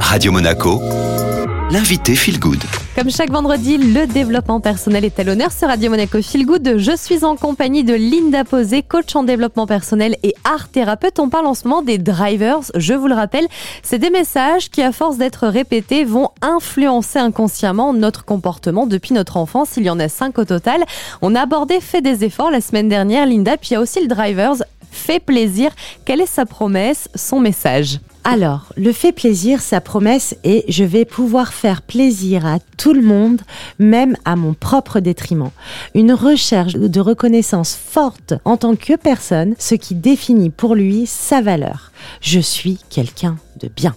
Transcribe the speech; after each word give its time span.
Radio 0.00 0.32
Monaco, 0.32 0.80
l'invité 1.70 2.14
Feel 2.14 2.38
Good. 2.38 2.62
Comme 2.96 3.10
chaque 3.10 3.30
vendredi, 3.30 3.76
le 3.76 4.06
développement 4.06 4.60
personnel 4.60 5.04
est 5.04 5.18
à 5.18 5.24
l'honneur 5.24 5.52
sur 5.52 5.68
Radio 5.68 5.90
Monaco 5.90 6.22
Feel 6.22 6.46
Good. 6.46 6.78
Je 6.78 6.96
suis 6.96 7.24
en 7.24 7.36
compagnie 7.36 7.84
de 7.84 7.92
Linda 7.92 8.44
Posé, 8.44 8.82
coach 8.82 9.14
en 9.14 9.22
développement 9.22 9.66
personnel 9.66 10.16
et 10.22 10.34
art 10.44 10.68
thérapeute. 10.68 11.18
On 11.18 11.28
parle 11.28 11.46
en 11.46 11.54
ce 11.54 11.68
moment 11.68 11.82
des 11.82 11.98
drivers. 11.98 12.60
Je 12.74 12.94
vous 12.94 13.08
le 13.08 13.14
rappelle, 13.14 13.46
c'est 13.82 13.98
des 13.98 14.10
messages 14.10 14.70
qui, 14.70 14.82
à 14.82 14.92
force 14.92 15.18
d'être 15.18 15.46
répétés, 15.46 16.04
vont 16.04 16.30
influencer 16.40 17.18
inconsciemment 17.18 17.92
notre 17.92 18.24
comportement 18.24 18.86
depuis 18.86 19.12
notre 19.12 19.36
enfance. 19.36 19.76
Il 19.76 19.82
y 19.82 19.90
en 19.90 19.98
a 20.00 20.08
cinq 20.08 20.38
au 20.38 20.44
total. 20.44 20.84
On 21.20 21.34
a 21.34 21.42
abordé 21.42 21.80
fait 21.80 22.00
des 22.00 22.24
efforts 22.24 22.50
la 22.50 22.60
semaine 22.60 22.88
dernière, 22.88 23.26
Linda. 23.26 23.56
Puis 23.58 23.70
il 23.70 23.74
y 23.74 23.76
a 23.76 23.80
aussi 23.80 24.00
le 24.00 24.08
drivers 24.08 24.54
fait 24.90 25.20
plaisir. 25.20 25.70
Quelle 26.06 26.22
est 26.22 26.26
sa 26.26 26.46
promesse, 26.46 27.08
son 27.14 27.40
message? 27.40 28.00
Alors, 28.28 28.72
le 28.76 28.90
fait 28.90 29.12
plaisir, 29.12 29.60
sa 29.60 29.80
promesse 29.80 30.34
est 30.42 30.64
je 30.66 30.82
vais 30.82 31.04
pouvoir 31.04 31.54
faire 31.54 31.80
plaisir 31.80 32.44
à 32.44 32.58
tout 32.76 32.92
le 32.92 33.00
monde, 33.00 33.40
même 33.78 34.16
à 34.24 34.34
mon 34.34 34.52
propre 34.52 34.98
détriment. 34.98 35.52
Une 35.94 36.12
recherche 36.12 36.72
de 36.72 37.00
reconnaissance 37.00 37.76
forte 37.76 38.34
en 38.44 38.56
tant 38.56 38.74
que 38.74 38.96
personne, 38.96 39.54
ce 39.60 39.76
qui 39.76 39.94
définit 39.94 40.50
pour 40.50 40.74
lui 40.74 41.06
sa 41.06 41.40
valeur. 41.40 41.92
Je 42.20 42.40
suis 42.40 42.80
quelqu'un 42.90 43.36
de 43.60 43.68
bien. 43.68 43.94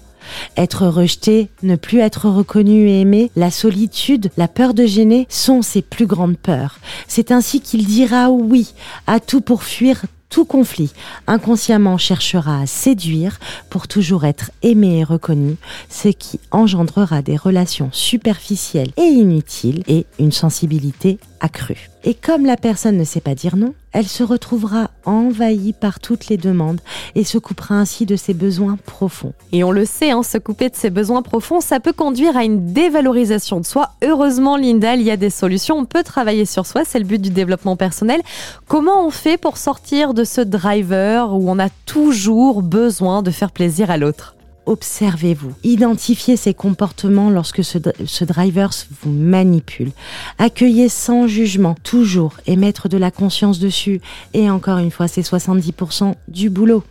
Être 0.58 0.86
rejeté, 0.86 1.50
ne 1.64 1.76
plus 1.76 1.98
être 1.98 2.30
reconnu 2.30 2.88
et 2.88 3.02
aimé, 3.02 3.32
la 3.36 3.50
solitude, 3.50 4.30
la 4.38 4.48
peur 4.48 4.76
de 4.76 4.86
gêner 4.86 5.26
sont 5.28 5.64
ses 5.64 5.82
plus 5.82 6.06
grandes 6.06 6.38
peurs. 6.38 6.78
C'est 7.08 7.32
ainsi 7.32 7.62
qu'il 7.62 7.84
dira 7.88 8.30
oui 8.30 8.76
à 9.08 9.20
tout 9.20 9.42
pour 9.42 9.64
fuir 9.64 10.04
tout 10.30 10.46
conflit 10.46 10.92
inconsciemment 11.28 11.98
cherchera 11.98 12.62
à 12.62 12.66
séduire 12.66 13.40
pour 13.70 13.88
toujours 13.88 14.26
être 14.26 14.52
aimé 14.62 15.00
et 15.00 15.04
reconnu, 15.04 15.58
ce 15.90 16.10
qui 16.10 16.40
engendrera 16.52 17.22
des 17.22 17.36
relations 17.36 17.90
superficielles 17.92 18.92
et 18.98 19.02
inutiles 19.02 19.84
et 19.88 20.06
une 20.20 20.31
sensibilité 20.31 21.20
accrue. 21.40 21.90
Et 22.05 22.14
comme 22.14 22.45
la 22.45 22.55
personne 22.55 22.97
ne 22.97 23.03
sait 23.03 23.19
pas 23.19 23.36
dire 23.36 23.58
non, 23.58 23.73
elle 23.92 24.08
se 24.08 24.23
retrouvera 24.23 24.89
envahie 25.03 25.73
par 25.73 26.00
toutes 26.00 26.28
les 26.28 26.38
demandes 26.38 26.80
et 27.16 27.25
se 27.25 27.38
coupera 27.38 27.75
ainsi 27.75 28.06
de 28.06 28.16
ses 28.16 28.33
besoins 28.33 28.78
profonds. 28.86 29.33
Et 29.52 29.66
on 29.66 29.72
le 29.72 29.83
sait, 29.83 30.11
hein, 30.11 30.23
se 30.23 30.38
couper 30.38 30.69
de 30.69 30.75
ses 30.75 30.91
besoins 30.91 31.22
profonds, 31.22 31.59
ça 31.59 31.81
peut 31.81 31.91
conduire 31.91 32.38
à 32.38 32.45
une 32.45 32.72
dévalorisation 32.72 33.59
de 33.59 33.66
soi. 33.66 33.89
Heureusement, 34.02 34.56
Linda, 34.56 34.95
il 34.95 35.02
y 35.02 35.11
a 35.11 35.17
des 35.17 35.30
solutions. 35.30 35.78
On 35.78 35.86
peut 35.86 36.03
travailler 36.03 36.45
sur 36.45 36.66
soi, 36.66 36.83
c'est 36.86 37.00
le 37.00 37.06
but 37.06 37.22
du 37.22 37.31
développement 37.31 37.75
personnel. 37.75 38.22
Comment 38.67 39.06
on 39.06 39.09
fait 39.09 39.38
pour 39.38 39.58
sortir 39.58 40.13
de 40.13 40.23
ce 40.23 40.41
driver 40.41 41.34
où 41.34 41.50
on 41.50 41.59
a 41.59 41.69
toujours 41.86 42.61
besoin 42.61 43.22
de 43.23 43.31
faire 43.31 43.52
plaisir 43.52 43.91
à 43.91 43.97
l'autre? 43.97 44.36
Observez-vous. 44.70 45.53
Identifiez 45.64 46.38
ces 46.38 46.53
comportements 46.53 47.30
lorsque 47.30 47.64
ce, 47.64 47.80
ce 48.06 48.23
driver 48.23 48.72
vous 49.02 49.12
manipule. 49.12 49.92
Accueillez 50.38 50.89
sans 50.89 51.28
jugement, 51.28 51.75
toujours, 51.84 52.36
et 52.45 52.56
mettre 52.56 52.88
de 52.88 52.97
la 52.97 53.09
conscience 53.09 53.59
dessus. 53.59 54.00
Et 54.34 54.50
encore 54.50 54.78
une 54.78 54.92
fois, 54.92 55.08
c'est 55.08 55.22
70% 55.22 56.14
du 56.28 56.50
boulot. 56.50 56.84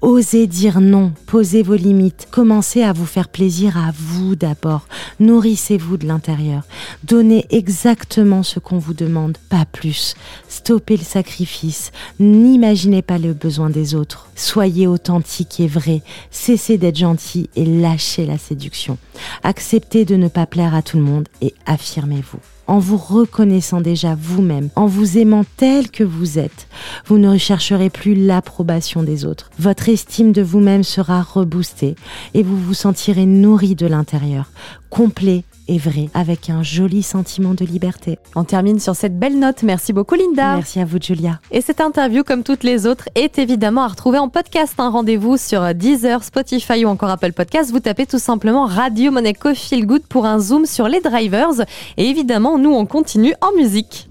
Osez 0.00 0.46
dire 0.46 0.80
non, 0.80 1.12
posez 1.26 1.62
vos 1.62 1.74
limites, 1.74 2.28
commencez 2.30 2.82
à 2.82 2.92
vous 2.92 3.06
faire 3.06 3.28
plaisir 3.28 3.76
à 3.76 3.92
vous 3.96 4.36
d'abord, 4.36 4.86
nourrissez-vous 5.20 5.96
de 5.96 6.06
l'intérieur, 6.06 6.62
donnez 7.04 7.46
exactement 7.50 8.42
ce 8.42 8.58
qu'on 8.58 8.78
vous 8.78 8.94
demande, 8.94 9.38
pas 9.48 9.64
plus, 9.64 10.14
stoppez 10.48 10.96
le 10.96 11.04
sacrifice, 11.04 11.92
n'imaginez 12.20 13.02
pas 13.02 13.18
le 13.18 13.32
besoin 13.32 13.70
des 13.70 13.94
autres, 13.94 14.28
soyez 14.34 14.86
authentique 14.86 15.60
et 15.60 15.68
vrai, 15.68 16.02
cessez 16.30 16.78
d'être 16.78 16.96
gentil 16.96 17.50
et 17.56 17.64
lâchez 17.64 18.26
la 18.26 18.38
séduction, 18.38 18.98
acceptez 19.42 20.04
de 20.04 20.16
ne 20.16 20.28
pas 20.28 20.46
plaire 20.46 20.74
à 20.74 20.82
tout 20.82 20.98
le 20.98 21.02
monde 21.02 21.28
et 21.40 21.54
affirmez-vous 21.66 22.55
en 22.66 22.78
vous 22.78 22.96
reconnaissant 22.96 23.80
déjà 23.80 24.16
vous-même, 24.18 24.70
en 24.76 24.86
vous 24.86 25.18
aimant 25.18 25.44
tel 25.56 25.90
que 25.90 26.04
vous 26.04 26.38
êtes. 26.38 26.68
Vous 27.06 27.18
ne 27.18 27.28
rechercherez 27.28 27.90
plus 27.90 28.14
l'approbation 28.14 29.02
des 29.02 29.24
autres. 29.24 29.50
Votre 29.58 29.88
estime 29.88 30.32
de 30.32 30.42
vous-même 30.42 30.84
sera 30.84 31.22
reboostée 31.22 31.96
et 32.34 32.42
vous 32.42 32.56
vous 32.56 32.74
sentirez 32.74 33.26
nourri 33.26 33.74
de 33.74 33.86
l'intérieur, 33.86 34.50
complet 34.90 35.44
et 35.68 35.78
vrai, 35.78 36.08
avec 36.14 36.50
un 36.50 36.62
joli 36.62 37.02
sentiment 37.02 37.54
de 37.54 37.64
liberté. 37.64 38.18
On 38.34 38.44
termine 38.44 38.78
sur 38.78 38.94
cette 38.96 39.18
belle 39.18 39.38
note. 39.38 39.62
Merci 39.62 39.92
beaucoup, 39.92 40.14
Linda. 40.14 40.54
Merci 40.54 40.80
à 40.80 40.84
vous, 40.84 40.98
Julia. 41.00 41.40
Et 41.50 41.60
cette 41.60 41.80
interview, 41.80 42.24
comme 42.24 42.42
toutes 42.42 42.64
les 42.64 42.86
autres, 42.86 43.08
est 43.14 43.38
évidemment 43.38 43.82
à 43.82 43.88
retrouver 43.88 44.18
en 44.18 44.28
podcast. 44.28 44.74
Un 44.78 44.90
rendez-vous 44.90 45.36
sur 45.36 45.74
Deezer, 45.74 46.22
Spotify 46.22 46.84
ou 46.84 46.88
encore 46.88 47.10
Apple 47.10 47.32
Podcast. 47.32 47.70
Vous 47.70 47.80
tapez 47.80 48.06
tout 48.06 48.18
simplement 48.18 48.66
Radio 48.66 49.10
Monaco 49.10 49.54
Feel 49.54 49.86
Good 49.86 50.02
pour 50.08 50.26
un 50.26 50.38
zoom 50.38 50.66
sur 50.66 50.88
les 50.88 51.00
drivers. 51.00 51.64
Et 51.96 52.06
évidemment, 52.06 52.58
nous, 52.58 52.72
on 52.72 52.86
continue 52.86 53.34
en 53.40 53.52
musique. 53.56 54.08